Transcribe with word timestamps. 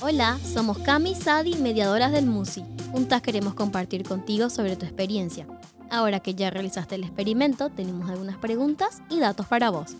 Hola, 0.00 0.38
somos 0.44 0.78
Cami 0.78 1.14
Sadi, 1.14 1.54
mediadoras 1.56 2.12
del 2.12 2.26
MUSI. 2.26 2.64
Juntas 2.92 3.22
queremos 3.22 3.54
compartir 3.54 4.02
contigo 4.02 4.50
sobre 4.50 4.76
tu 4.76 4.84
experiencia. 4.84 5.46
Ahora 5.90 6.20
que 6.20 6.34
ya 6.34 6.50
realizaste 6.50 6.96
el 6.96 7.04
experimento, 7.04 7.70
tenemos 7.70 8.10
algunas 8.10 8.36
preguntas 8.36 9.02
y 9.08 9.20
datos 9.20 9.46
para 9.46 9.70
vos. 9.70 9.96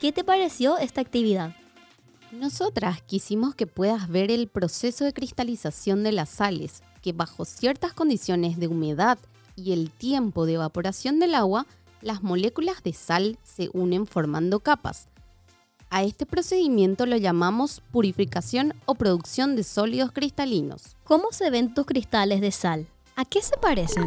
¿Qué 0.00 0.12
te 0.12 0.22
pareció 0.22 0.78
esta 0.78 1.00
actividad? 1.00 1.56
Nosotras 2.30 3.02
quisimos 3.02 3.54
que 3.54 3.66
puedas 3.66 4.08
ver 4.08 4.30
el 4.30 4.48
proceso 4.48 5.04
de 5.04 5.12
cristalización 5.12 6.04
de 6.04 6.12
las 6.12 6.28
sales, 6.28 6.82
que 7.02 7.12
bajo 7.12 7.44
ciertas 7.44 7.94
condiciones 7.94 8.58
de 8.58 8.68
humedad 8.68 9.18
y 9.56 9.72
el 9.72 9.90
tiempo 9.90 10.46
de 10.46 10.54
evaporación 10.54 11.18
del 11.18 11.34
agua, 11.34 11.66
las 12.00 12.22
moléculas 12.22 12.82
de 12.84 12.92
sal 12.92 13.38
se 13.42 13.70
unen 13.72 14.06
formando 14.06 14.60
capas. 14.60 15.08
A 15.90 16.02
este 16.02 16.26
procedimiento 16.26 17.06
lo 17.06 17.16
llamamos 17.16 17.80
purificación 17.90 18.74
o 18.84 18.94
producción 18.94 19.56
de 19.56 19.64
sólidos 19.64 20.12
cristalinos. 20.12 20.96
¿Cómo 21.02 21.32
se 21.32 21.48
ven 21.48 21.72
tus 21.72 21.86
cristales 21.86 22.42
de 22.42 22.50
sal? 22.50 22.86
¿A 23.16 23.24
qué 23.24 23.40
se 23.40 23.56
parecen? 23.56 24.06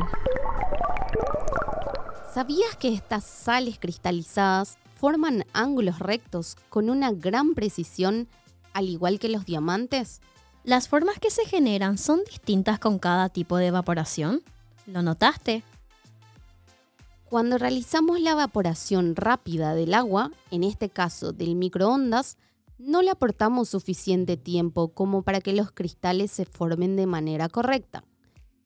¿Sabías 2.33 2.75
que 2.77 2.93
estas 2.93 3.23
sales 3.23 3.79
cristalizadas 3.79 4.77
forman 4.95 5.43
ángulos 5.53 5.97
rectos 5.97 6.55
con 6.69 6.91
una 6.91 7.11
gran 7.11 7.55
precisión, 7.55 8.27
al 8.73 8.87
igual 8.87 9.17
que 9.17 9.29
los 9.29 9.45
diamantes? 9.45 10.21
¿Las 10.63 10.87
formas 10.87 11.17
que 11.17 11.31
se 11.31 11.45
generan 11.45 11.97
son 11.97 12.21
distintas 12.29 12.77
con 12.77 12.99
cada 12.99 13.29
tipo 13.29 13.57
de 13.57 13.67
evaporación? 13.67 14.43
¿Lo 14.85 15.01
notaste? 15.01 15.63
Cuando 17.31 17.57
realizamos 17.57 18.19
la 18.19 18.31
evaporación 18.31 19.15
rápida 19.15 19.73
del 19.73 19.93
agua, 19.93 20.33
en 20.51 20.65
este 20.65 20.89
caso 20.89 21.31
del 21.31 21.55
microondas, 21.55 22.37
no 22.77 23.01
le 23.01 23.09
aportamos 23.09 23.69
suficiente 23.69 24.35
tiempo 24.35 24.89
como 24.89 25.21
para 25.21 25.39
que 25.39 25.53
los 25.53 25.71
cristales 25.71 26.29
se 26.29 26.43
formen 26.43 26.97
de 26.97 27.05
manera 27.05 27.47
correcta. 27.47 28.03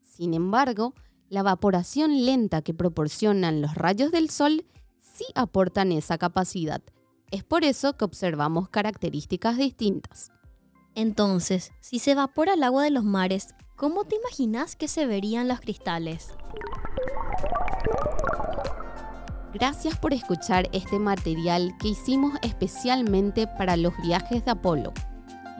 Sin 0.01 0.33
embargo, 0.33 0.95
la 1.29 1.41
evaporación 1.41 2.25
lenta 2.25 2.63
que 2.63 2.73
proporcionan 2.73 3.61
los 3.61 3.75
rayos 3.75 4.09
del 4.09 4.31
sol 4.31 4.65
sí 4.99 5.25
aportan 5.35 5.91
esa 5.91 6.17
capacidad. 6.17 6.81
Es 7.29 7.43
por 7.43 7.65
eso 7.65 7.95
que 7.95 8.05
observamos 8.05 8.69
características 8.69 9.57
distintas. 9.57 10.31
Entonces, 10.95 11.71
si 11.81 11.99
se 11.99 12.13
evapora 12.13 12.55
el 12.55 12.63
agua 12.63 12.85
de 12.85 12.89
los 12.89 13.03
mares, 13.03 13.53
¿cómo 13.75 14.05
te 14.05 14.15
imaginas 14.15 14.75
que 14.75 14.87
se 14.87 15.05
verían 15.05 15.47
los 15.47 15.59
cristales? 15.59 16.29
Gracias 19.55 19.97
por 19.97 20.11
escuchar 20.11 20.67
este 20.73 20.99
material 20.99 21.73
que 21.79 21.87
hicimos 21.87 22.33
especialmente 22.41 23.47
para 23.47 23.77
los 23.77 23.93
viajes 24.01 24.43
de 24.43 24.51
Apolo. 24.51 24.91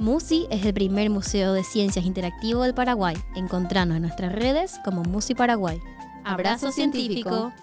MUSI 0.02 0.48
es 0.52 0.66
el 0.66 0.74
primer 0.74 1.10
museo 1.10 1.54
de 1.54 1.64
ciencias 1.64 2.06
interactivo 2.06 2.64
del 2.64 2.74
Paraguay. 2.74 3.16
Encontranos 3.38 3.96
en 3.96 4.02
nuestras 4.02 4.34
redes 4.34 4.82
como 4.84 5.04
MUSI 5.04 5.34
Paraguay. 5.34 5.80
Abrazo 6.26 6.74
científico. 6.74 7.54